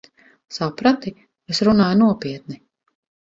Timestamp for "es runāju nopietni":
1.57-2.59